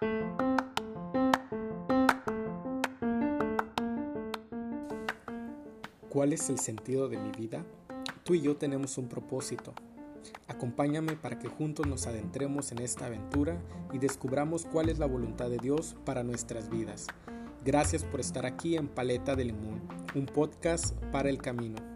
¿Cuál 0.00 0.16
es 6.32 6.48
el 6.48 6.58
sentido 6.58 7.10
de 7.10 7.18
mi 7.18 7.30
vida? 7.32 7.66
Tú 8.24 8.32
y 8.34 8.40
yo 8.40 8.56
tenemos 8.56 8.96
un 8.96 9.08
propósito. 9.08 9.74
Acompáñame 10.48 11.16
para 11.16 11.38
que 11.38 11.48
juntos 11.48 11.86
nos 11.86 12.06
adentremos 12.06 12.72
en 12.72 12.78
esta 12.78 13.04
aventura 13.06 13.60
y 13.92 13.98
descubramos 13.98 14.64
cuál 14.64 14.88
es 14.88 14.98
la 14.98 15.04
voluntad 15.04 15.50
de 15.50 15.58
Dios 15.58 15.96
para 16.06 16.22
nuestras 16.22 16.70
vidas. 16.70 17.06
Gracias 17.62 18.02
por 18.02 18.20
estar 18.20 18.46
aquí 18.46 18.76
en 18.76 18.88
Paleta 18.88 19.36
de 19.36 19.44
Limón, 19.44 19.82
un 20.14 20.24
podcast 20.24 20.96
para 21.12 21.28
el 21.28 21.42
camino. 21.42 21.89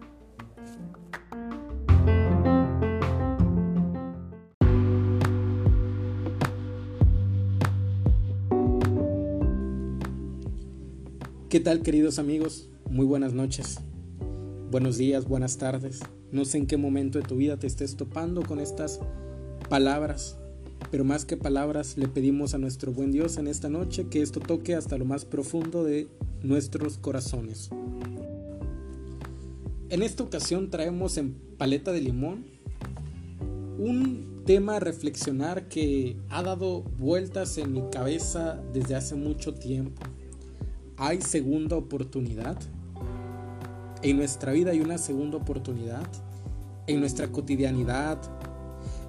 ¿Qué 11.55 11.61
tal 11.61 11.83
queridos 11.83 12.19
amigos? 12.19 12.67
Muy 12.89 13.05
buenas 13.05 13.31
noches. 13.31 13.77
Buenos 14.71 14.97
días, 14.97 15.25
buenas 15.25 15.57
tardes. 15.57 16.01
No 16.29 16.43
sé 16.43 16.57
en 16.57 16.67
qué 16.67 16.75
momento 16.75 17.17
de 17.17 17.23
tu 17.23 17.37
vida 17.37 17.55
te 17.57 17.65
estés 17.65 17.95
topando 17.95 18.43
con 18.43 18.59
estas 18.59 18.99
palabras, 19.69 20.37
pero 20.91 21.05
más 21.05 21.23
que 21.23 21.37
palabras 21.37 21.97
le 21.97 22.09
pedimos 22.09 22.53
a 22.53 22.57
nuestro 22.57 22.91
buen 22.91 23.13
Dios 23.13 23.37
en 23.37 23.47
esta 23.47 23.69
noche 23.69 24.07
que 24.09 24.21
esto 24.21 24.41
toque 24.41 24.75
hasta 24.75 24.97
lo 24.97 25.05
más 25.05 25.23
profundo 25.23 25.85
de 25.85 26.09
nuestros 26.43 26.97
corazones. 26.97 27.69
En 29.87 30.03
esta 30.03 30.23
ocasión 30.23 30.69
traemos 30.69 31.15
en 31.15 31.35
paleta 31.57 31.93
de 31.93 32.01
limón 32.01 32.43
un 33.79 34.43
tema 34.45 34.75
a 34.75 34.79
reflexionar 34.81 35.69
que 35.69 36.17
ha 36.27 36.43
dado 36.43 36.81
vueltas 36.81 37.57
en 37.57 37.71
mi 37.71 37.89
cabeza 37.91 38.61
desde 38.73 38.95
hace 38.95 39.15
mucho 39.15 39.53
tiempo. 39.53 40.01
¿Hay 40.97 41.21
segunda 41.21 41.75
oportunidad? 41.75 42.57
En 44.01 44.15
nuestra 44.15 44.53
vida 44.53 44.71
hay 44.71 44.79
una 44.79 44.97
segunda 44.97 45.35
oportunidad. 45.35 46.07
En 46.87 47.01
nuestra 47.01 47.27
cotidianidad, 47.27 48.17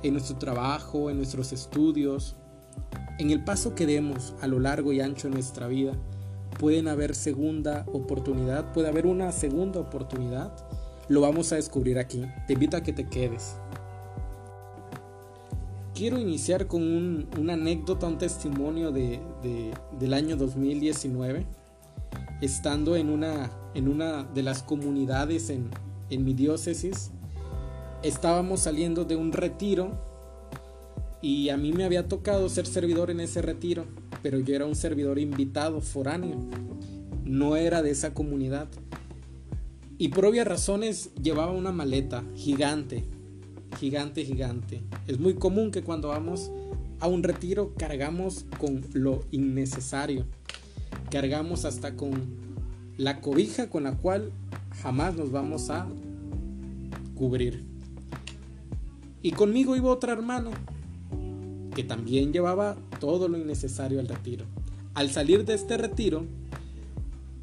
en 0.02 0.14
nuestro 0.14 0.36
trabajo, 0.36 1.10
en 1.10 1.18
nuestros 1.18 1.52
estudios, 1.52 2.34
en 3.20 3.30
el 3.30 3.44
paso 3.44 3.76
que 3.76 3.86
demos 3.86 4.34
a 4.40 4.48
lo 4.48 4.58
largo 4.58 4.92
y 4.92 5.00
ancho 5.00 5.28
de 5.28 5.34
nuestra 5.34 5.68
vida, 5.68 5.92
pueden 6.58 6.88
haber 6.88 7.14
segunda 7.14 7.84
oportunidad, 7.92 8.72
puede 8.72 8.88
haber 8.88 9.06
una 9.06 9.30
segunda 9.30 9.78
oportunidad. 9.78 10.52
Lo 11.08 11.20
vamos 11.20 11.52
a 11.52 11.56
descubrir 11.56 12.00
aquí. 12.00 12.24
Te 12.48 12.54
invito 12.54 12.76
a 12.76 12.82
que 12.82 12.92
te 12.92 13.08
quedes. 13.08 13.54
Quiero 15.94 16.18
iniciar 16.18 16.66
con 16.66 17.28
una 17.38 17.52
anécdota, 17.52 18.08
un 18.08 18.18
testimonio 18.18 18.90
de, 18.90 19.20
del 20.00 20.14
año 20.14 20.36
2019 20.36 21.46
estando 22.40 22.96
en 22.96 23.10
una, 23.10 23.50
en 23.74 23.88
una 23.88 24.24
de 24.24 24.42
las 24.42 24.62
comunidades 24.62 25.50
en, 25.50 25.70
en 26.10 26.24
mi 26.24 26.34
diócesis, 26.34 27.10
estábamos 28.02 28.60
saliendo 28.60 29.04
de 29.04 29.16
un 29.16 29.32
retiro 29.32 29.92
y 31.22 31.48
a 31.48 31.56
mí 31.56 31.72
me 31.72 31.84
había 31.84 32.08
tocado 32.08 32.48
ser 32.48 32.66
servidor 32.66 33.10
en 33.10 33.20
ese 33.20 33.42
retiro, 33.42 33.86
pero 34.22 34.38
yo 34.38 34.54
era 34.54 34.66
un 34.66 34.76
servidor 34.76 35.18
invitado, 35.18 35.80
foráneo, 35.80 36.36
no 37.24 37.56
era 37.56 37.82
de 37.82 37.90
esa 37.90 38.12
comunidad. 38.12 38.68
Y 39.98 40.08
por 40.08 40.26
obvias 40.26 40.46
razones 40.46 41.10
llevaba 41.20 41.52
una 41.52 41.72
maleta 41.72 42.22
gigante, 42.34 43.04
gigante, 43.78 44.24
gigante. 44.24 44.82
Es 45.06 45.18
muy 45.18 45.34
común 45.34 45.70
que 45.70 45.82
cuando 45.82 46.08
vamos 46.08 46.50
a 47.00 47.08
un 47.08 47.22
retiro 47.22 47.72
cargamos 47.76 48.44
con 48.58 48.84
lo 48.92 49.24
innecesario 49.30 50.26
cargamos 51.10 51.64
hasta 51.64 51.96
con 51.96 52.46
la 52.96 53.20
cobija 53.20 53.68
con 53.68 53.84
la 53.84 53.96
cual 53.96 54.32
jamás 54.82 55.16
nos 55.16 55.30
vamos 55.30 55.70
a 55.70 55.86
cubrir. 57.14 57.64
Y 59.22 59.32
conmigo 59.32 59.76
iba 59.76 59.90
otra 59.90 60.12
hermana 60.12 60.50
que 61.74 61.84
también 61.84 62.32
llevaba 62.32 62.76
todo 63.00 63.28
lo 63.28 63.36
innecesario 63.36 64.00
al 64.00 64.08
retiro. 64.08 64.44
Al 64.94 65.10
salir 65.10 65.44
de 65.44 65.54
este 65.54 65.76
retiro, 65.76 66.24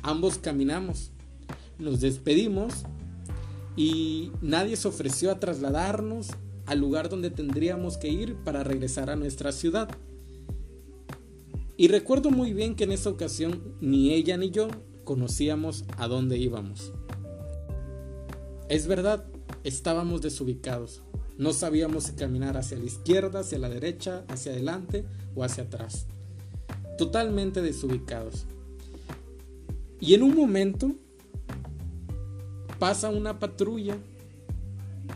ambos 0.01 0.39
caminamos, 0.39 1.11
nos 1.77 2.01
despedimos 2.01 2.83
y 3.75 4.31
nadie 4.41 4.75
se 4.75 4.87
ofreció 4.87 5.31
a 5.31 5.39
trasladarnos 5.39 6.29
al 6.65 6.79
lugar 6.79 7.09
donde 7.09 7.29
tendríamos 7.29 7.97
que 7.97 8.09
ir 8.09 8.35
para 8.35 8.63
regresar 8.63 9.09
a 9.09 9.15
nuestra 9.15 9.51
ciudad. 9.51 9.89
Y 11.75 11.87
recuerdo 11.87 12.29
muy 12.29 12.53
bien 12.53 12.75
que 12.75 12.83
en 12.83 12.91
esa 12.91 13.09
ocasión 13.09 13.75
ni 13.81 14.11
ella 14.11 14.37
ni 14.37 14.51
yo 14.51 14.67
conocíamos 15.03 15.85
a 15.97 16.07
dónde 16.07 16.37
íbamos. 16.37 16.93
Es 18.69 18.87
verdad, 18.87 19.25
estábamos 19.63 20.21
desubicados. 20.21 21.01
No 21.37 21.51
sabíamos 21.51 22.05
si 22.05 22.13
caminar 22.13 22.57
hacia 22.57 22.77
la 22.77 22.85
izquierda, 22.85 23.39
hacia 23.39 23.57
la 23.57 23.69
derecha, 23.69 24.23
hacia 24.27 24.51
adelante 24.51 25.03
o 25.35 25.43
hacia 25.43 25.63
atrás. 25.63 26.05
Totalmente 26.97 27.61
desubicados. 27.61 28.45
Y 29.99 30.13
en 30.13 30.21
un 30.21 30.35
momento 30.35 30.91
pasa 32.77 33.09
una 33.09 33.39
patrulla. 33.39 33.97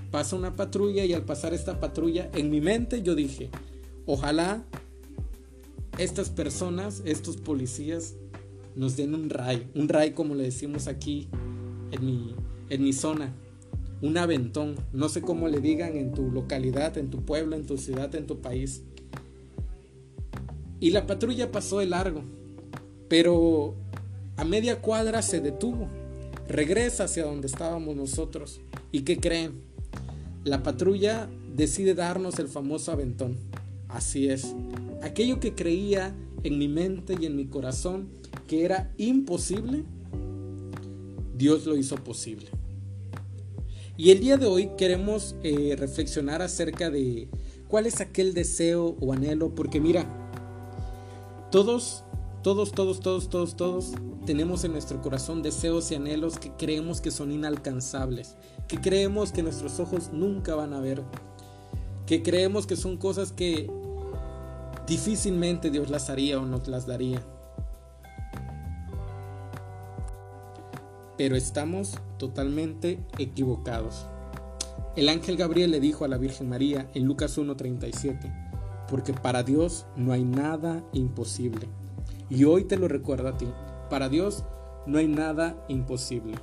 Pasa 0.10 0.36
una 0.36 0.56
patrulla 0.56 1.06
y 1.06 1.14
al 1.14 1.24
pasar 1.24 1.54
esta 1.54 1.80
patrulla 1.80 2.32
en 2.34 2.50
mi 2.50 2.62
mente 2.62 3.04
yo 3.04 3.14
dije, 3.14 3.50
ojalá 4.06 4.66
estas 5.98 6.30
personas, 6.30 7.02
estos 7.06 7.38
policías, 7.38 8.16
nos 8.76 8.96
den 8.96 9.16
un 9.16 9.30
ray, 9.30 9.70
un 9.74 9.90
ray 9.90 10.12
como 10.12 10.36
le 10.36 10.44
decimos 10.44 10.88
aquí 10.88 11.28
en 11.92 12.06
mi, 12.06 12.36
en 12.70 12.84
mi 12.84 12.94
zona, 12.94 13.34
un 14.02 14.18
aventón, 14.18 14.76
no 14.94 15.10
sé 15.10 15.22
cómo 15.22 15.48
le 15.48 15.60
digan 15.60 15.98
en 15.98 16.12
tu 16.12 16.32
localidad, 16.32 16.98
en 16.98 17.10
tu 17.10 17.26
pueblo, 17.26 17.56
en 17.56 17.66
tu 17.66 17.78
ciudad, 17.78 18.14
en 18.14 18.28
tu 18.28 18.40
país. 18.40 18.84
Y 20.80 20.92
la 20.92 21.08
patrulla 21.08 21.52
pasó 21.52 21.80
de 21.80 21.88
largo, 21.88 22.22
pero 23.08 23.74
a 24.36 24.46
media 24.46 24.80
cuadra 24.80 25.24
se 25.24 25.42
detuvo, 25.42 25.88
regresa 26.48 27.06
hacia 27.06 27.26
donde 27.26 27.48
estábamos 27.48 27.96
nosotros. 27.96 28.62
¿Y 28.92 29.02
qué 29.02 29.18
creen? 29.18 29.64
La 30.44 30.62
patrulla 30.62 31.28
decide 31.56 31.96
darnos 31.96 32.38
el 32.38 32.48
famoso 32.48 32.92
aventón. 32.92 33.38
Así 33.90 34.30
es, 34.30 34.54
aquello 35.02 35.40
que 35.40 35.56
creía 35.56 36.16
en 36.44 36.58
mi 36.58 36.68
mente 36.68 37.16
y 37.20 37.26
en 37.26 37.36
mi 37.36 37.48
corazón 37.48 38.10
que 38.48 38.66
era 38.66 38.92
imposible, 38.98 39.84
Dios 41.36 41.66
lo 41.66 41.76
hizo 41.76 41.96
posible. 41.96 42.48
Y 43.96 44.12
el 44.12 44.20
día 44.20 44.38
de 44.38 44.46
hoy 44.46 44.72
queremos 44.78 45.36
eh, 45.44 45.76
reflexionar 45.78 46.42
acerca 46.42 46.90
de 46.90 47.30
cuál 47.68 47.88
es 47.88 48.00
aquel 48.00 48.34
deseo 48.34 48.96
o 49.00 49.14
anhelo, 49.14 49.56
porque 49.56 49.80
mira, 49.80 50.06
todos, 51.52 52.04
todos, 52.44 52.72
todos, 52.72 53.00
todos, 53.00 53.30
todos, 53.30 53.56
todos 53.56 53.92
tenemos 54.26 54.64
en 54.64 54.74
nuestro 54.74 55.02
corazón 55.02 55.42
deseos 55.42 55.92
y 55.92 55.96
anhelos 55.96 56.38
que 56.38 56.52
creemos 56.52 57.02
que 57.02 57.12
son 57.12 57.32
inalcanzables, 57.32 58.36
que 58.68 58.80
creemos 58.80 59.32
que 59.32 59.42
nuestros 59.42 59.80
ojos 59.80 60.12
nunca 60.12 60.54
van 60.54 60.74
a 60.74 60.80
ver, 60.80 61.02
que 62.06 62.22
creemos 62.22 62.68
que 62.68 62.76
son 62.76 62.98
cosas 62.98 63.32
que 63.32 63.70
difícilmente 64.88 65.70
Dios 65.70 65.90
las 65.90 66.10
haría 66.10 66.40
o 66.40 66.46
nos 66.46 66.68
las 66.68 66.88
daría. 66.88 67.22
Pero 71.18 71.36
estamos 71.36 71.96
totalmente 72.18 73.00
equivocados. 73.18 74.08
El 74.96 75.10
ángel 75.10 75.38
Gabriel 75.38 75.72
le 75.72 75.80
dijo 75.80 76.06
a 76.06 76.08
la 76.08 76.18
Virgen 76.18 76.50
María 76.50 76.90
en 76.94 77.06
Lucas 77.06 77.38
1:37, 77.38 78.32
porque 78.90 79.14
para 79.14 79.44
Dios 79.44 79.86
no 79.96 80.14
hay 80.14 80.24
nada 80.24 80.84
imposible. 80.94 81.68
Y 82.30 82.46
hoy 82.46 82.64
te 82.64 82.78
lo 82.78 82.88
recuerdo 82.88 83.28
a 83.28 83.38
ti, 83.38 83.48
para 83.90 84.10
Dios 84.10 84.44
no 84.86 84.98
hay 84.98 85.08
nada 85.08 85.64
imposible. 85.68 86.36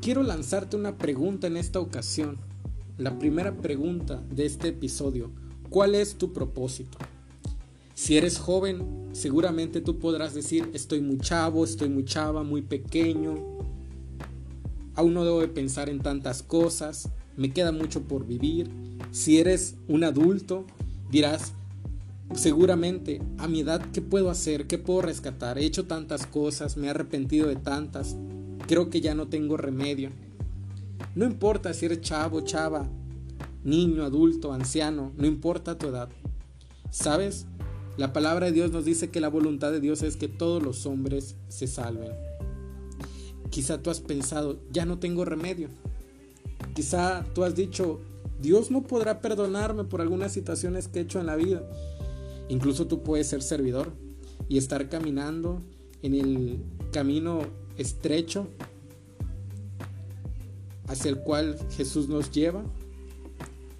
Quiero 0.00 0.22
lanzarte 0.22 0.76
una 0.76 0.98
pregunta 0.98 1.46
en 1.46 1.56
esta 1.56 1.80
ocasión. 1.80 2.38
La 2.98 3.18
primera 3.18 3.56
pregunta 3.56 4.22
de 4.28 4.44
este 4.44 4.68
episodio. 4.68 5.43
¿Cuál 5.70 5.94
es 5.94 6.16
tu 6.16 6.32
propósito? 6.32 6.98
Si 7.94 8.16
eres 8.16 8.38
joven, 8.38 9.08
seguramente 9.12 9.80
tú 9.80 9.98
podrás 9.98 10.34
decir, 10.34 10.70
estoy 10.74 11.00
muy 11.00 11.18
chavo, 11.18 11.64
estoy 11.64 11.88
muy 11.88 12.04
chava, 12.04 12.42
muy 12.42 12.62
pequeño, 12.62 13.34
aún 14.94 15.14
no 15.14 15.24
debo 15.24 15.40
de 15.40 15.48
pensar 15.48 15.88
en 15.88 16.00
tantas 16.00 16.42
cosas, 16.42 17.08
me 17.36 17.52
queda 17.52 17.72
mucho 17.72 18.02
por 18.02 18.26
vivir. 18.26 18.70
Si 19.10 19.38
eres 19.38 19.76
un 19.88 20.04
adulto, 20.04 20.64
dirás, 21.10 21.52
seguramente 22.34 23.20
a 23.38 23.48
mi 23.48 23.60
edad, 23.60 23.80
¿qué 23.92 24.02
puedo 24.02 24.30
hacer? 24.30 24.66
¿Qué 24.66 24.78
puedo 24.78 25.02
rescatar? 25.02 25.58
He 25.58 25.64
hecho 25.64 25.86
tantas 25.86 26.26
cosas, 26.26 26.76
me 26.76 26.86
he 26.86 26.90
arrepentido 26.90 27.48
de 27.48 27.56
tantas, 27.56 28.16
creo 28.66 28.90
que 28.90 29.00
ya 29.00 29.14
no 29.14 29.28
tengo 29.28 29.56
remedio. 29.56 30.10
No 31.14 31.24
importa 31.26 31.74
si 31.74 31.86
eres 31.86 32.00
chavo, 32.00 32.40
chava, 32.40 32.88
niño, 33.64 34.04
adulto, 34.04 34.52
anciano, 34.52 35.12
no 35.16 35.26
importa 35.26 35.78
tu 35.78 35.88
edad. 35.88 36.08
¿Sabes? 36.90 37.46
La 37.96 38.12
palabra 38.12 38.46
de 38.46 38.52
Dios 38.52 38.70
nos 38.70 38.84
dice 38.84 39.10
que 39.10 39.20
la 39.20 39.28
voluntad 39.28 39.72
de 39.72 39.80
Dios 39.80 40.02
es 40.02 40.16
que 40.16 40.28
todos 40.28 40.62
los 40.62 40.86
hombres 40.86 41.36
se 41.48 41.66
salven. 41.66 42.12
Quizá 43.50 43.82
tú 43.82 43.90
has 43.90 44.00
pensado, 44.00 44.60
ya 44.70 44.84
no 44.84 44.98
tengo 44.98 45.24
remedio. 45.24 45.68
Quizá 46.74 47.24
tú 47.34 47.44
has 47.44 47.54
dicho, 47.54 48.00
Dios 48.40 48.70
no 48.70 48.82
podrá 48.82 49.20
perdonarme 49.20 49.84
por 49.84 50.00
algunas 50.00 50.32
situaciones 50.32 50.88
que 50.88 50.98
he 50.98 51.02
hecho 51.02 51.20
en 51.20 51.26
la 51.26 51.36
vida. 51.36 51.62
Incluso 52.48 52.86
tú 52.86 53.02
puedes 53.02 53.28
ser 53.28 53.42
servidor 53.42 53.92
y 54.48 54.58
estar 54.58 54.88
caminando 54.88 55.62
en 56.02 56.14
el 56.14 56.64
camino 56.92 57.42
estrecho 57.78 58.48
hacia 60.88 61.10
el 61.10 61.18
cual 61.18 61.56
Jesús 61.76 62.08
nos 62.08 62.30
lleva. 62.30 62.64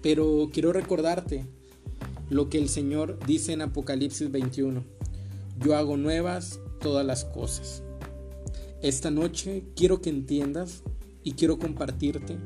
Pero 0.05 0.51
quiero 0.53 0.71
recordarte 0.71 1.47
lo 2.29 2.47
que 2.47 2.59
el 2.59 2.69
Señor 2.69 3.17
dice 3.25 3.53
en 3.53 3.63
Apocalipsis 3.63 4.31
21. 4.31 4.83
Yo 5.59 5.75
hago 5.75 5.97
nuevas 5.97 6.59
todas 6.79 7.03
las 7.03 7.25
cosas. 7.25 7.81
Esta 8.83 9.09
noche 9.09 9.63
quiero 9.75 10.01
que 10.01 10.11
entiendas 10.11 10.83
y 11.23 11.31
quiero 11.31 11.57
compartirte 11.57 12.37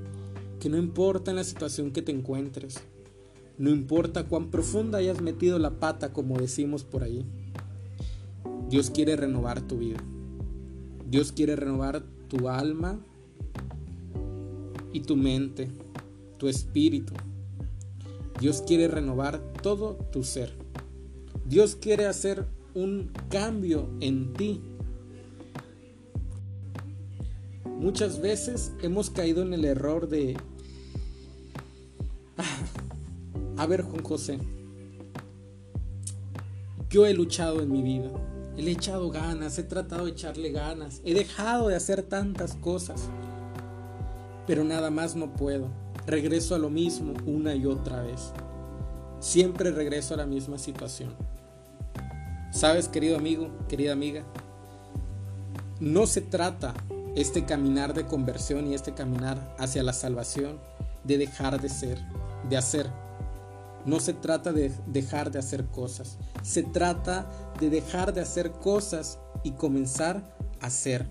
que 0.62 0.70
no 0.70 0.78
importa 0.78 1.32
en 1.32 1.36
la 1.36 1.44
situación 1.44 1.92
que 1.92 2.02
te 2.02 2.14
encuentres, 2.14 2.80
no 3.58 3.72
importa 3.72 4.24
cuán 4.24 4.52
profunda 4.52 5.00
hayas 5.00 5.22
metido 5.22 5.60
la 5.60 5.82
pata 5.82 6.14
como 6.14 6.38
decimos 6.38 6.86
por 6.86 7.04
ahí, 7.04 7.26
Dios 8.70 8.90
quiere 8.90 9.18
renovar 9.18 9.68
tu 9.68 9.80
vida. 9.80 10.02
Dios 11.10 11.34
quiere 11.34 11.58
renovar 11.58 12.06
tu 12.30 12.48
alma 12.48 13.02
y 14.94 15.02
tu 15.02 15.18
mente, 15.18 15.68
tu 16.38 16.48
espíritu. 16.48 17.16
Dios 18.39 18.63
quiere 18.65 18.88
renovar 18.88 19.39
todo 19.62 19.95
tu 20.12 20.24
ser. 20.24 20.53
Dios 21.45 21.75
quiere 21.75 22.06
hacer 22.06 22.45
un 22.74 23.12
cambio 23.30 23.89
en 24.00 24.33
ti. 24.33 24.62
Muchas 27.65 28.21
veces 28.21 28.71
hemos 28.81 29.09
caído 29.09 29.41
en 29.41 29.53
el 29.53 29.65
error 29.65 30.07
de... 30.07 30.38
Ah, 32.38 32.44
a 33.57 33.65
ver, 33.65 33.81
Juan 33.81 34.03
José, 34.03 34.39
yo 36.89 37.06
he 37.06 37.13
luchado 37.13 37.62
en 37.62 37.71
mi 37.71 37.81
vida, 37.81 38.09
he 38.57 38.69
echado 38.69 39.09
ganas, 39.09 39.57
he 39.59 39.63
tratado 39.63 40.06
de 40.06 40.12
echarle 40.12 40.51
ganas, 40.51 41.01
he 41.03 41.13
dejado 41.13 41.68
de 41.68 41.75
hacer 41.75 42.03
tantas 42.03 42.56
cosas, 42.56 43.09
pero 44.47 44.63
nada 44.63 44.89
más 44.89 45.18
no 45.18 45.33
puedo 45.33 45.88
regreso 46.10 46.56
a 46.56 46.60
lo 46.60 46.70
mismo 46.70 47.14
una 47.26 47.56
y 47.56 47.66
otra 47.66 48.02
vez. 48.02 48.32
Siempre 49.20 49.72
regreso 49.72 50.14
a 50.14 50.18
la 50.18 50.26
misma 50.26 50.58
situación. 50.58 51.16
Sabes, 52.52 52.88
querido 52.88 53.18
amigo, 53.18 53.50
querida 53.68 53.94
amiga, 53.94 54.24
no 55.80 56.08
se 56.08 56.22
trata 56.22 56.74
este 57.16 57.46
caminar 57.46 57.94
de 57.94 58.06
conversión 58.06 58.68
y 58.68 58.74
este 58.74 58.94
caminar 58.94 59.56
hacia 59.60 59.84
la 59.84 59.94
salvación 59.94 60.60
de 61.04 61.18
dejar 61.18 61.62
de 61.62 61.70
ser, 61.70 62.00
de 62.50 62.58
hacer. 62.58 62.90
No 63.86 64.00
se 64.00 64.14
trata 64.14 64.52
de 64.52 64.74
dejar 64.88 65.32
de 65.32 65.40
hacer 65.40 65.66
cosas, 65.66 66.18
se 66.44 66.64
trata 66.64 67.30
de 67.60 67.70
dejar 67.70 68.14
de 68.14 68.22
hacer 68.22 68.52
cosas 68.52 69.20
y 69.44 69.52
comenzar 69.52 70.36
a 70.62 70.68
hacer. 70.68 71.08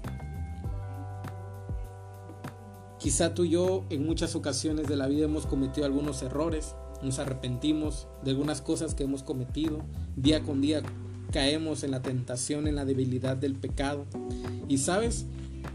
Quizá 2.98 3.32
tú 3.32 3.44
y 3.44 3.50
yo 3.50 3.84
en 3.90 4.04
muchas 4.04 4.34
ocasiones 4.34 4.88
de 4.88 4.96
la 4.96 5.06
vida 5.06 5.26
hemos 5.26 5.46
cometido 5.46 5.86
algunos 5.86 6.20
errores, 6.22 6.74
nos 7.00 7.20
arrepentimos 7.20 8.08
de 8.24 8.32
algunas 8.32 8.60
cosas 8.60 8.94
que 8.94 9.04
hemos 9.04 9.22
cometido, 9.22 9.82
día 10.16 10.42
con 10.42 10.60
día 10.60 10.82
caemos 11.30 11.84
en 11.84 11.92
la 11.92 12.02
tentación, 12.02 12.66
en 12.66 12.74
la 12.74 12.84
debilidad 12.84 13.36
del 13.36 13.54
pecado. 13.54 14.04
Y 14.66 14.78
sabes, 14.78 15.26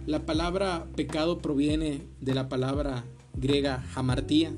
la 0.06 0.26
palabra 0.26 0.86
pecado 0.98 1.40
proviene 1.40 2.02
de 2.20 2.34
la 2.34 2.50
palabra 2.50 3.06
griega 3.36 3.86
hamartía, 3.96 4.52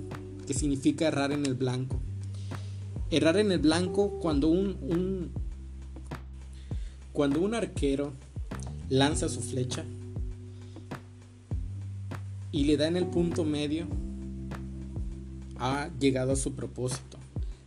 que 0.48 0.56
significa 0.56 1.08
errar 1.08 1.32
en 1.32 1.46
el 1.46 1.54
blanco. 1.54 2.00
Errar 3.12 3.38
en 3.38 3.52
el 3.52 3.60
blanco 3.60 4.20
cuando 4.20 4.48
un, 4.48 4.78
un 4.82 5.32
cuando 7.14 7.42
un 7.42 7.54
arquero 7.54 8.12
lanza 8.90 9.30
su 9.30 9.40
flecha 9.40 9.86
y 12.56 12.64
le 12.64 12.78
da 12.78 12.88
en 12.88 12.96
el 12.96 13.08
punto 13.08 13.44
medio, 13.44 13.86
ha 15.60 15.90
llegado 16.00 16.32
a 16.32 16.36
su 16.38 16.54
propósito. 16.54 17.18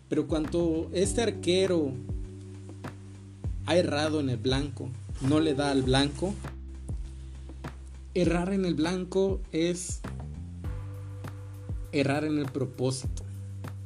Pero 0.08 0.26
cuando 0.26 0.88
este 0.94 1.20
arquero 1.20 1.92
ha 3.66 3.76
errado 3.76 4.18
en 4.18 4.30
el 4.30 4.38
blanco, 4.38 4.88
no 5.20 5.40
le 5.40 5.52
da 5.52 5.72
al 5.72 5.82
blanco, 5.82 6.32
errar 8.14 8.54
en 8.54 8.64
el 8.64 8.74
blanco 8.74 9.42
es 9.52 10.00
errar 11.92 12.24
en 12.24 12.38
el 12.38 12.46
propósito, 12.46 13.24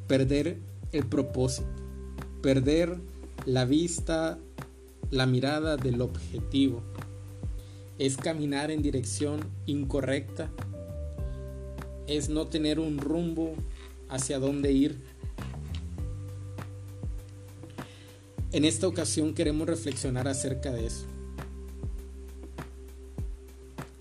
perder 0.07 0.61
el 0.93 1.05
propósito, 1.05 1.67
perder 2.43 3.01
la 3.45 3.65
vista, 3.65 4.39
la 5.11 5.27
mirada 5.27 5.77
del 5.77 6.01
objetivo. 6.01 6.81
Es 7.99 8.17
caminar 8.17 8.71
en 8.71 8.83
dirección 8.83 9.41
incorrecta 9.67 10.49
es 12.17 12.29
no 12.29 12.47
tener 12.47 12.79
un 12.79 12.99
rumbo 12.99 13.55
hacia 14.09 14.39
dónde 14.39 14.73
ir. 14.73 14.97
En 18.53 18.65
esta 18.65 18.87
ocasión 18.87 19.35
queremos 19.35 19.67
reflexionar 19.67 20.29
acerca 20.29 20.73
de 20.73 20.87
eso. 20.87 21.07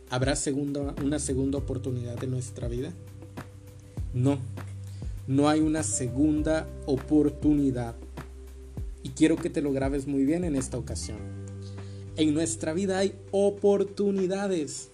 ¿Habrá 0.10 0.36
segunda, 0.36 0.94
una 1.02 1.20
segunda 1.20 1.58
oportunidad 1.58 2.22
en 2.22 2.32
nuestra 2.32 2.68
vida? 2.68 2.92
No, 4.14 4.40
no 5.26 5.48
hay 5.48 5.62
una 5.62 5.84
segunda 5.84 6.68
oportunidad. 6.86 7.96
Y 9.04 9.12
quiero 9.12 9.38
que 9.38 9.50
te 9.50 9.62
lo 9.62 9.72
grabes 9.72 10.08
muy 10.08 10.26
bien 10.26 10.44
en 10.44 10.58
esta 10.58 10.78
ocasión. 10.78 11.18
En 12.18 12.34
nuestra 12.34 12.74
vida 12.74 12.98
hay 12.98 13.16
oportunidades. 13.32 14.90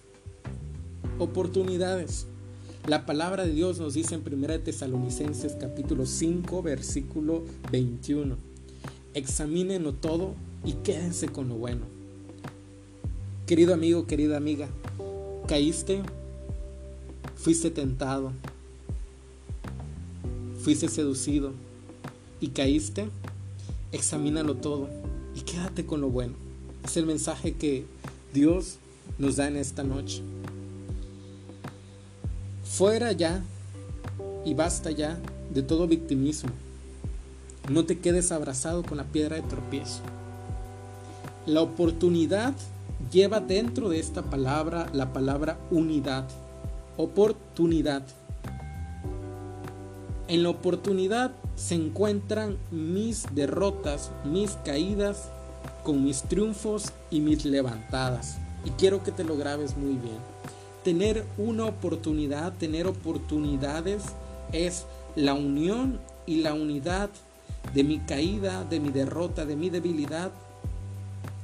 Oportunidades. 1.18 2.28
La 2.86 3.04
palabra 3.04 3.44
de 3.44 3.52
Dios 3.52 3.78
nos 3.78 3.94
dice 3.94 4.14
en 4.14 4.22
1 4.26 4.60
Tesalonicenses 4.60 5.56
capítulo 5.60 6.06
5 6.06 6.62
versículo 6.62 7.44
21. 7.70 8.36
Examínenlo 9.12 9.92
todo 9.92 10.34
y 10.64 10.72
quédense 10.72 11.28
con 11.28 11.48
lo 11.48 11.56
bueno. 11.56 11.82
Querido 13.46 13.74
amigo, 13.74 14.06
querida 14.06 14.36
amiga, 14.36 14.68
caíste, 15.46 16.02
fuiste 17.36 17.70
tentado, 17.70 18.32
fuiste 20.62 20.88
seducido 20.88 21.52
y 22.40 22.48
caíste, 22.48 23.08
examínalo 23.92 24.54
todo 24.54 24.88
y 25.34 25.40
quédate 25.40 25.84
con 25.84 26.00
lo 26.00 26.08
bueno. 26.08 26.34
Es 26.84 26.96
el 26.96 27.06
mensaje 27.06 27.54
que 27.54 27.84
Dios 28.32 28.76
nos 29.18 29.36
da 29.36 29.48
en 29.48 29.56
esta 29.56 29.82
noche. 29.82 30.22
Fuera 32.68 33.10
ya 33.12 33.42
y 34.44 34.54
basta 34.54 34.90
ya 34.90 35.18
de 35.52 35.62
todo 35.62 35.88
victimismo. 35.88 36.50
No 37.68 37.86
te 37.86 37.98
quedes 37.98 38.30
abrazado 38.30 38.84
con 38.84 38.98
la 38.98 39.04
piedra 39.04 39.36
de 39.36 39.42
tropiezo. 39.42 40.00
La 41.46 41.62
oportunidad 41.62 42.54
lleva 43.10 43.40
dentro 43.40 43.88
de 43.88 43.98
esta 43.98 44.22
palabra 44.22 44.86
la 44.92 45.12
palabra 45.12 45.58
unidad. 45.70 46.28
Oportunidad. 46.98 48.02
En 50.28 50.42
la 50.42 50.50
oportunidad 50.50 51.32
se 51.56 51.74
encuentran 51.74 52.58
mis 52.70 53.24
derrotas, 53.34 54.10
mis 54.24 54.52
caídas, 54.64 55.30
con 55.84 56.04
mis 56.04 56.22
triunfos 56.22 56.92
y 57.10 57.20
mis 57.20 57.44
levantadas. 57.44 58.36
Y 58.64 58.70
quiero 58.70 59.02
que 59.02 59.10
te 59.10 59.24
lo 59.24 59.36
grabes 59.36 59.76
muy 59.76 59.94
bien 59.94 60.37
tener 60.88 61.22
una 61.36 61.66
oportunidad, 61.66 62.54
tener 62.56 62.86
oportunidades 62.86 64.04
es 64.52 64.86
la 65.16 65.34
unión 65.34 66.00
y 66.24 66.36
la 66.36 66.54
unidad 66.54 67.10
de 67.74 67.84
mi 67.84 67.98
caída, 67.98 68.64
de 68.64 68.80
mi 68.80 68.88
derrota, 68.88 69.44
de 69.44 69.54
mi 69.54 69.68
debilidad 69.68 70.30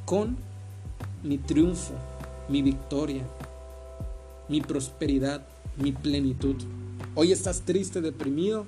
con 0.07 0.39
mi 1.23 1.37
triunfo, 1.37 1.93
mi 2.49 2.63
victoria, 2.63 3.23
mi 4.49 4.63
prosperidad, 4.63 5.43
mi 5.77 5.93
plenitud. 5.93 6.57
Hoy 7.15 7.31
estás 7.31 7.61
triste, 7.67 8.01
deprimido. 8.01 8.65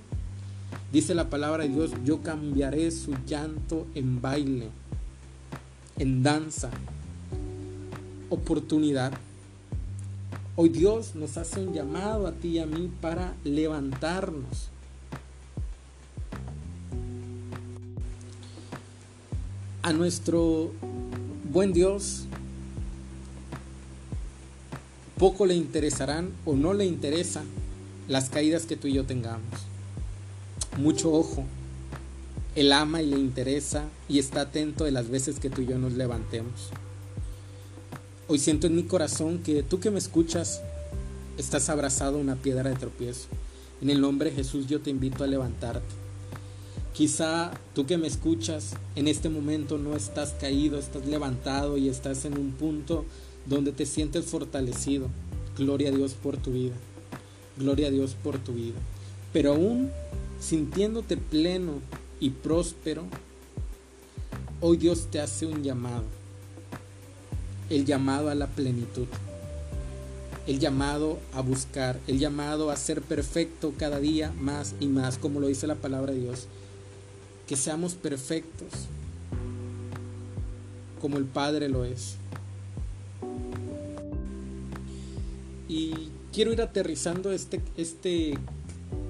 Dice 0.92 1.14
la 1.14 1.30
palabra 1.30 1.62
de 1.62 1.70
Dios, 1.70 1.92
yo 2.04 2.20
cambiaré 2.20 2.90
su 2.90 3.14
llanto 3.26 3.86
en 3.94 4.20
baile, 4.20 4.68
en 5.98 6.22
danza. 6.22 6.68
Oportunidad. 8.28 9.14
Hoy 10.58 10.70
Dios 10.70 11.14
nos 11.14 11.36
hace 11.36 11.60
un 11.60 11.74
llamado 11.74 12.26
a 12.26 12.32
ti 12.32 12.48
y 12.48 12.58
a 12.60 12.64
mí 12.64 12.90
para 13.02 13.34
levantarnos. 13.44 14.70
A 19.82 19.92
nuestro 19.92 20.70
buen 21.52 21.74
Dios 21.74 22.24
poco 25.18 25.44
le 25.44 25.54
interesarán 25.54 26.30
o 26.46 26.54
no 26.54 26.72
le 26.72 26.86
interesan 26.86 27.44
las 28.08 28.30
caídas 28.30 28.64
que 28.64 28.76
tú 28.76 28.88
y 28.88 28.94
yo 28.94 29.04
tengamos. 29.04 29.44
Mucho 30.78 31.12
ojo. 31.12 31.44
Él 32.54 32.72
ama 32.72 33.02
y 33.02 33.10
le 33.10 33.18
interesa 33.18 33.84
y 34.08 34.20
está 34.20 34.40
atento 34.40 34.84
de 34.84 34.90
las 34.90 35.10
veces 35.10 35.38
que 35.38 35.50
tú 35.50 35.60
y 35.60 35.66
yo 35.66 35.78
nos 35.78 35.92
levantemos. 35.92 36.70
Hoy 38.28 38.40
siento 38.40 38.66
en 38.66 38.74
mi 38.74 38.82
corazón 38.82 39.38
que 39.38 39.62
tú 39.62 39.78
que 39.78 39.92
me 39.92 40.00
escuchas 40.00 40.60
estás 41.38 41.68
abrazado 41.68 42.18
a 42.18 42.20
una 42.20 42.34
piedra 42.34 42.70
de 42.70 42.74
tropiezo. 42.74 43.28
En 43.80 43.88
el 43.88 44.00
nombre 44.00 44.30
de 44.30 44.36
Jesús 44.36 44.66
yo 44.66 44.80
te 44.80 44.90
invito 44.90 45.22
a 45.22 45.28
levantarte. 45.28 45.86
Quizá 46.92 47.52
tú 47.72 47.86
que 47.86 47.98
me 47.98 48.08
escuchas 48.08 48.74
en 48.96 49.06
este 49.06 49.28
momento 49.28 49.78
no 49.78 49.94
estás 49.94 50.34
caído, 50.40 50.76
estás 50.76 51.06
levantado 51.06 51.78
y 51.78 51.88
estás 51.88 52.24
en 52.24 52.36
un 52.36 52.50
punto 52.50 53.04
donde 53.44 53.70
te 53.70 53.86
sientes 53.86 54.24
fortalecido. 54.24 55.06
Gloria 55.56 55.90
a 55.90 55.92
Dios 55.92 56.14
por 56.14 56.36
tu 56.36 56.50
vida. 56.50 56.74
Gloria 57.56 57.86
a 57.86 57.90
Dios 57.92 58.16
por 58.24 58.38
tu 58.38 58.54
vida. 58.54 58.78
Pero 59.32 59.52
aún 59.52 59.92
sintiéndote 60.40 61.16
pleno 61.16 61.74
y 62.18 62.30
próspero, 62.30 63.04
hoy 64.60 64.78
Dios 64.78 65.12
te 65.12 65.20
hace 65.20 65.46
un 65.46 65.62
llamado. 65.62 66.15
El 67.70 67.84
llamado 67.84 68.30
a 68.30 68.34
la 68.34 68.46
plenitud. 68.46 69.06
El 70.46 70.58
llamado 70.58 71.18
a 71.32 71.40
buscar. 71.40 71.98
El 72.06 72.18
llamado 72.18 72.70
a 72.70 72.76
ser 72.76 73.02
perfecto 73.02 73.74
cada 73.76 73.98
día 73.98 74.32
más 74.38 74.74
y 74.80 74.86
más, 74.86 75.18
como 75.18 75.40
lo 75.40 75.48
dice 75.48 75.66
la 75.66 75.74
palabra 75.74 76.12
de 76.12 76.20
Dios. 76.20 76.46
Que 77.46 77.56
seamos 77.56 77.94
perfectos 77.94 78.68
como 81.00 81.18
el 81.18 81.24
Padre 81.24 81.68
lo 81.68 81.84
es. 81.84 82.16
Y 85.68 85.92
quiero 86.32 86.52
ir 86.52 86.62
aterrizando 86.62 87.32
este, 87.32 87.60
este 87.76 88.34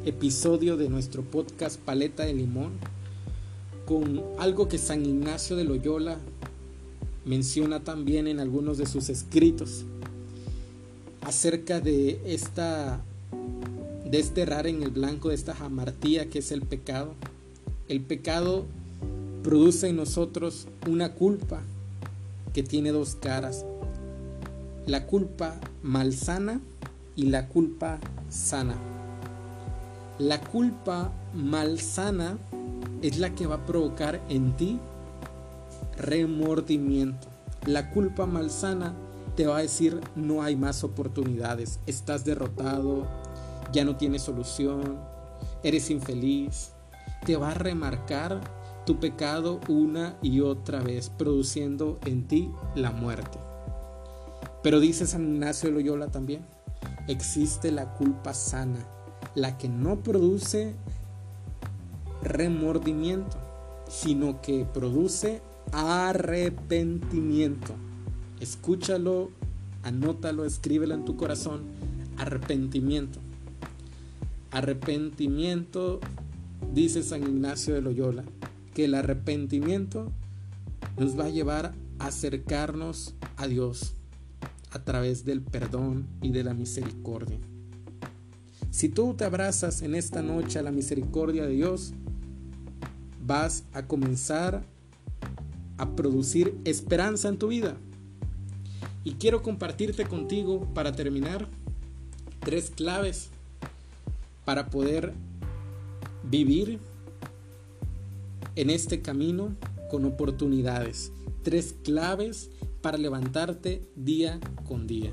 episodio 0.05 0.77
de 0.77 0.89
nuestro 0.89 1.23
podcast 1.23 1.79
Paleta 1.81 2.25
de 2.25 2.33
Limón 2.33 2.73
con 3.87 4.23
algo 4.39 4.69
que 4.69 4.79
San 4.79 5.05
Ignacio 5.05 5.57
de 5.57 5.65
Loyola 5.65 6.19
menciona 7.27 7.81
también 7.81 8.29
en 8.29 8.41
algunos 8.41 8.79
de 8.79 8.87
sus 8.87 9.11
escritos 9.11 9.85
acerca 11.21 11.81
de 11.81 12.21
esta 12.25 13.03
de 14.09 14.21
este 14.21 14.43
errar 14.43 14.69
en 14.69 14.85
el 14.85 14.91
blanco 14.91 15.31
de 15.31 15.35
esta 15.35 15.53
jamartía 15.53 16.31
que 16.31 16.39
es 16.39 16.53
el 16.53 16.63
pecado. 16.63 17.15
El 17.89 18.01
pecado 18.01 18.65
produce 19.43 19.89
en 19.89 19.97
nosotros 19.97 20.69
una 20.89 21.13
culpa 21.15 21.63
que 22.55 22.63
tiene 22.63 22.93
dos 22.93 23.17
caras. 23.17 23.67
La 24.87 25.07
culpa 25.07 25.59
malsana 25.83 26.61
y 27.17 27.25
la 27.25 27.49
culpa 27.49 27.99
sana. 28.31 28.77
La 30.21 30.41
culpa 30.41 31.13
malsana 31.35 32.39
es 33.03 33.19
la 33.19 33.35
que 33.35 33.47
va 33.47 33.57
a 33.57 33.67
provocar 33.67 34.23
en 34.29 34.57
ti 34.57 34.79
remordimiento. 35.97 37.29
La 37.67 37.91
culpa 37.91 38.27
malsana 38.27 38.95
te 39.37 39.47
va 39.47 39.59
a 39.59 39.63
decir 39.63 40.01
no 40.15 40.43
hay 40.43 40.57
más 40.57 40.85
oportunidades, 40.85 41.81
estás 41.87 42.25
derrotado, 42.25 43.07
ya 43.73 43.85
no 43.85 43.97
tienes 43.97 44.23
solución, 44.23 44.99
eres 45.63 45.91
infeliz. 45.91 46.73
Te 47.25 47.37
va 47.37 47.51
a 47.51 47.55
remarcar 47.55 48.41
tu 48.87 49.01
pecado 49.01 49.61
una 49.69 50.17
y 50.23 50.41
otra 50.41 50.81
vez, 50.81 51.11
produciendo 51.11 51.99
en 52.07 52.29
ti 52.29 52.51
la 52.75 52.93
muerte. 52.93 53.39
Pero 54.63 54.81
dice 54.81 55.07
San 55.07 55.35
Ignacio 55.35 55.69
de 55.69 55.75
Loyola 55.75 56.09
también, 56.09 56.47
existe 57.09 57.73
la 57.73 57.95
culpa 57.95 58.33
sana, 58.33 58.87
la 59.35 59.59
que 59.59 59.69
no 59.69 60.03
produce 60.03 60.75
remordimiento, 62.23 63.37
sino 63.89 64.41
que 64.41 64.65
produce 64.65 65.43
arrepentimiento. 65.73 67.75
Escúchalo, 68.41 69.31
anótalo, 69.83 70.45
escríbelo 70.45 70.95
en 70.95 71.05
tu 71.05 71.17
corazón. 71.17 71.65
Arrepentimiento. 72.19 73.21
Arrepentimiento, 74.51 76.01
dice 76.73 77.03
San 77.03 77.23
Ignacio 77.23 77.75
de 77.75 77.83
Loyola, 77.83 78.25
que 78.75 78.87
el 78.87 78.95
arrepentimiento 78.95 80.11
nos 80.99 81.19
va 81.19 81.27
a 81.27 81.31
llevar 81.31 81.75
a 81.99 82.07
acercarnos 82.07 83.15
a 83.37 83.47
Dios 83.47 83.95
a 84.71 84.85
través 84.85 85.25
del 85.25 85.43
perdón 85.43 86.07
y 86.23 86.31
de 86.31 86.45
la 86.45 86.55
misericordia. 86.55 87.39
Si 88.71 88.91
tú 88.91 89.15
te 89.15 89.25
abrazas 89.25 89.83
en 89.83 89.95
esta 89.95 90.23
noche 90.23 90.59
a 90.59 90.63
la 90.63 90.71
misericordia 90.71 91.47
de 91.47 91.55
Dios, 91.55 91.95
vas 93.27 93.65
a 93.73 93.87
comenzar 93.87 94.65
a 95.79 95.95
producir 95.97 96.57
esperanza 96.65 97.29
en 97.29 97.39
tu 97.39 97.49
vida. 97.49 97.77
Y 99.05 99.15
quiero 99.15 99.43
compartirte 99.43 100.05
contigo 100.05 100.69
para 100.75 100.93
terminar 100.93 101.49
tres 102.41 102.71
claves 102.75 103.31
para 104.45 104.69
poder 104.69 105.13
vivir 106.25 106.79
en 108.55 108.71
este 108.71 109.03
camino 109.03 109.55
con 109.91 110.05
oportunidades. 110.05 111.13
Tres 111.43 111.75
claves 111.85 112.51
para 112.81 112.99
levantarte 112.99 113.83
día 113.95 114.41
con 114.69 114.87
día. 114.87 115.13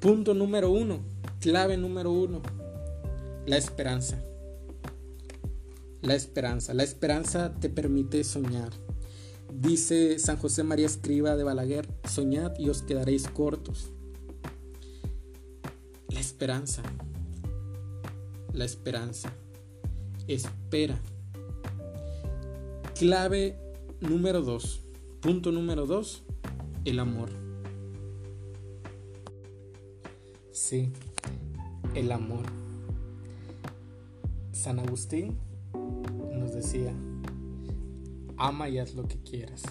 Punto 0.00 0.34
número 0.34 0.70
uno 0.70 1.00
Clave 1.40 1.76
número 1.76 2.10
uno, 2.10 2.42
la 3.46 3.56
esperanza. 3.56 4.20
La 6.02 6.14
esperanza. 6.14 6.74
La 6.74 6.84
esperanza 6.84 7.54
te 7.58 7.68
permite 7.68 8.22
soñar. 8.22 8.70
Dice 9.52 10.18
San 10.18 10.36
José 10.36 10.62
María 10.62 10.86
Escriba 10.86 11.36
de 11.36 11.42
Balaguer, 11.42 11.88
soñad 12.08 12.52
y 12.58 12.68
os 12.68 12.82
quedaréis 12.82 13.26
cortos. 13.28 13.90
La 16.08 16.20
esperanza. 16.20 16.82
La 18.52 18.64
esperanza. 18.64 19.32
Espera. 20.28 21.00
Clave 22.94 23.58
número 24.00 24.42
dos. 24.42 24.82
Punto 25.20 25.50
número 25.50 25.86
dos, 25.86 26.22
el 26.84 27.00
amor. 27.00 27.30
Sí, 30.52 30.92
el 31.94 32.12
amor. 32.12 32.44
San 34.52 34.78
Agustín 34.78 35.38
decía, 36.54 36.94
ama 38.36 38.68
y 38.68 38.78
haz 38.78 38.94
lo 38.94 39.04
que 39.06 39.18
quieras. 39.18 39.62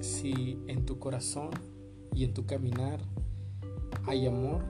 Si 0.00 0.58
en 0.66 0.84
tu 0.84 0.98
corazón 0.98 1.50
y 2.14 2.24
en 2.24 2.34
tu 2.34 2.46
caminar 2.46 3.00
hay 4.04 4.26
amor, 4.26 4.64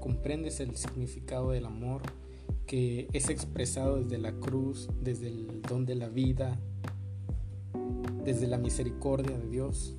comprendes 0.00 0.60
el 0.60 0.76
significado 0.76 1.50
del 1.50 1.66
amor 1.66 2.02
que 2.66 3.08
es 3.12 3.30
expresado 3.30 3.96
desde 3.96 4.18
la 4.18 4.32
cruz, 4.32 4.88
desde 5.00 5.28
el 5.28 5.62
don 5.62 5.86
de 5.86 5.94
la 5.94 6.08
vida, 6.08 6.58
desde 8.24 8.46
la 8.46 8.58
misericordia 8.58 9.38
de 9.38 9.48
Dios, 9.48 9.96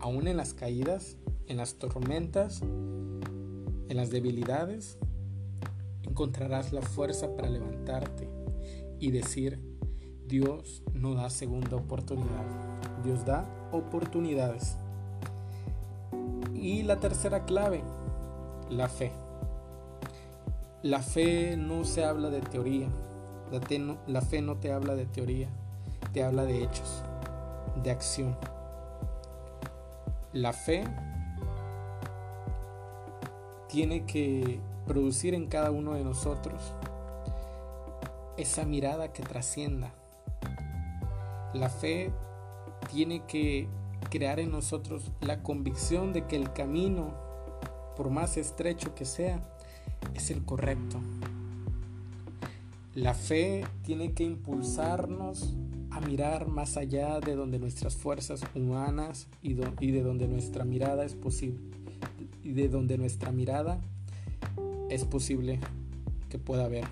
aún 0.00 0.26
en 0.26 0.36
las 0.36 0.52
caídas, 0.52 1.16
en 1.46 1.56
las 1.56 1.74
tormentas, 1.74 2.62
en 2.62 3.96
las 3.96 4.10
debilidades 4.10 4.98
encontrarás 6.16 6.72
la 6.72 6.80
fuerza 6.80 7.36
para 7.36 7.50
levantarte 7.50 8.26
y 8.98 9.10
decir, 9.10 9.60
Dios 10.26 10.82
no 10.94 11.12
da 11.12 11.28
segunda 11.28 11.76
oportunidad. 11.76 12.46
Dios 13.04 13.26
da 13.26 13.44
oportunidades. 13.70 14.78
Y 16.54 16.84
la 16.84 17.00
tercera 17.00 17.44
clave, 17.44 17.82
la 18.70 18.88
fe. 18.88 19.12
La 20.82 21.02
fe 21.02 21.54
no 21.58 21.84
se 21.84 22.02
habla 22.02 22.30
de 22.30 22.40
teoría. 22.40 22.88
La, 23.52 23.60
la 24.06 24.22
fe 24.22 24.40
no 24.40 24.56
te 24.56 24.72
habla 24.72 24.94
de 24.94 25.04
teoría, 25.04 25.50
te 26.14 26.24
habla 26.24 26.46
de 26.46 26.64
hechos, 26.64 27.02
de 27.82 27.90
acción. 27.90 28.38
La 30.32 30.54
fe 30.54 30.82
tiene 33.68 34.06
que 34.06 34.62
producir 34.86 35.34
en 35.34 35.46
cada 35.46 35.70
uno 35.70 35.94
de 35.94 36.04
nosotros 36.04 36.74
esa 38.36 38.64
mirada 38.64 39.12
que 39.12 39.22
trascienda. 39.22 39.92
La 41.54 41.70
fe 41.70 42.12
tiene 42.92 43.24
que 43.26 43.68
crear 44.10 44.40
en 44.40 44.50
nosotros 44.50 45.10
la 45.20 45.42
convicción 45.42 46.12
de 46.12 46.26
que 46.26 46.36
el 46.36 46.52
camino, 46.52 47.14
por 47.96 48.10
más 48.10 48.36
estrecho 48.36 48.94
que 48.94 49.04
sea, 49.04 49.42
es 50.14 50.30
el 50.30 50.44
correcto. 50.44 51.00
La 52.94 53.14
fe 53.14 53.64
tiene 53.82 54.12
que 54.12 54.24
impulsarnos 54.24 55.54
a 55.90 56.00
mirar 56.00 56.46
más 56.46 56.76
allá 56.76 57.20
de 57.20 57.34
donde 57.34 57.58
nuestras 57.58 57.96
fuerzas 57.96 58.42
humanas 58.54 59.28
y, 59.42 59.54
de 59.54 60.02
donde 60.02 60.28
nuestra 60.28 60.64
mirada 60.64 61.04
es 61.04 61.14
posible 61.14 61.58
y 62.42 62.52
de 62.52 62.68
donde 62.68 62.98
nuestra 62.98 63.32
mirada 63.32 63.80
es 64.88 65.04
posible 65.04 65.60
que 66.28 66.38
pueda 66.38 66.68
ver. 66.68 66.84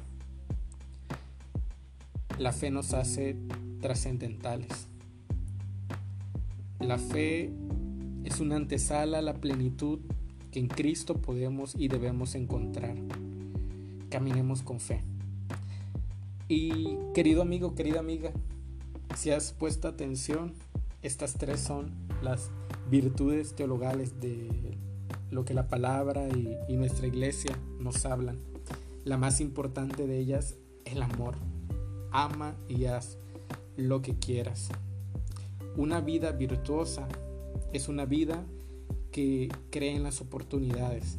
La 2.38 2.52
fe 2.52 2.70
nos 2.70 2.94
hace 2.94 3.36
trascendentales. 3.80 4.88
La 6.80 6.98
fe 6.98 7.52
es 8.24 8.40
una 8.40 8.56
antesala 8.56 9.18
a 9.18 9.22
la 9.22 9.34
plenitud 9.34 10.00
que 10.50 10.58
en 10.58 10.68
Cristo 10.68 11.20
podemos 11.20 11.74
y 11.76 11.88
debemos 11.88 12.34
encontrar. 12.34 12.96
Caminemos 14.10 14.62
con 14.62 14.80
fe. 14.80 15.02
Y 16.48 16.96
querido 17.14 17.42
amigo, 17.42 17.74
querida 17.74 18.00
amiga, 18.00 18.32
si 19.16 19.30
has 19.30 19.52
puesto 19.52 19.88
atención, 19.88 20.52
estas 21.02 21.34
tres 21.34 21.60
son 21.60 21.92
las 22.22 22.50
virtudes 22.90 23.54
teologales 23.54 24.20
de 24.20 24.76
lo 25.30 25.44
que 25.44 25.54
la 25.54 25.68
palabra 25.68 26.28
y, 26.28 26.56
y 26.68 26.76
nuestra 26.76 27.06
iglesia 27.06 27.56
nos 27.84 28.04
hablan. 28.04 28.38
La 29.04 29.16
más 29.16 29.40
importante 29.40 30.08
de 30.08 30.18
ellas, 30.18 30.56
el 30.84 31.02
amor. 31.02 31.36
Ama 32.10 32.56
y 32.68 32.86
haz 32.86 33.18
lo 33.76 34.02
que 34.02 34.18
quieras. 34.18 34.70
Una 35.76 36.00
vida 36.00 36.32
virtuosa 36.32 37.06
es 37.72 37.88
una 37.88 38.06
vida 38.06 38.44
que 39.12 39.52
cree 39.70 39.94
en 39.94 40.02
las 40.02 40.20
oportunidades. 40.20 41.18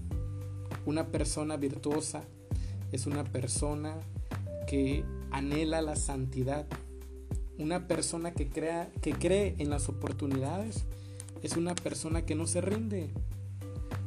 Una 0.85 1.07
persona 1.07 1.55
virtuosa 1.55 2.23
es 2.91 3.05
una 3.05 3.23
persona 3.23 3.95
que 4.67 5.05
anhela 5.31 5.81
la 5.81 5.95
santidad 5.95 6.67
una 7.57 7.87
persona 7.87 8.33
que, 8.33 8.49
crea, 8.49 8.91
que 9.01 9.13
cree 9.13 9.55
en 9.59 9.69
las 9.69 9.87
oportunidades 9.87 10.83
es 11.41 11.55
una 11.55 11.73
persona 11.75 12.25
que 12.25 12.35
no 12.35 12.47
se 12.47 12.61
rinde. 12.61 13.11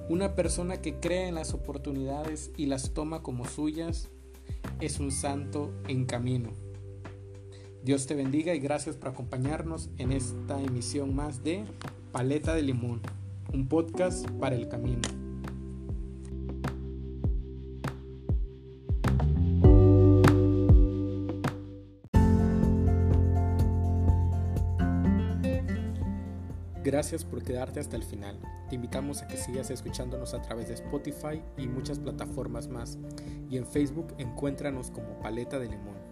Una 0.08 0.34
persona 0.34 0.80
que 0.80 0.94
cree 0.94 1.28
en 1.28 1.34
las 1.34 1.52
oportunidades 1.52 2.50
y 2.56 2.64
las 2.64 2.94
toma 2.94 3.22
como 3.22 3.46
suyas 3.46 4.08
es 4.80 5.00
un 5.00 5.12
santo 5.12 5.70
en 5.86 6.06
camino. 6.06 6.50
Dios 7.84 8.06
te 8.06 8.14
bendiga 8.14 8.54
y 8.54 8.58
gracias 8.58 8.96
por 8.96 9.10
acompañarnos 9.10 9.90
en 9.98 10.12
esta 10.12 10.62
emisión 10.62 11.14
más 11.14 11.44
de 11.44 11.64
Paleta 12.10 12.54
de 12.54 12.62
Limón, 12.62 13.02
un 13.52 13.68
podcast 13.68 14.26
para 14.32 14.56
el 14.56 14.68
camino. 14.68 15.27
Gracias 26.88 27.22
por 27.22 27.42
quedarte 27.42 27.80
hasta 27.80 27.96
el 27.96 28.02
final. 28.02 28.40
Te 28.70 28.76
invitamos 28.76 29.20
a 29.20 29.28
que 29.28 29.36
sigas 29.36 29.70
escuchándonos 29.70 30.32
a 30.32 30.40
través 30.40 30.68
de 30.68 30.74
Spotify 30.74 31.42
y 31.58 31.68
muchas 31.68 31.98
plataformas 31.98 32.66
más. 32.66 32.96
Y 33.50 33.58
en 33.58 33.66
Facebook 33.66 34.14
encuéntranos 34.16 34.90
como 34.90 35.20
Paleta 35.20 35.58
de 35.58 35.68
Limón. 35.68 36.07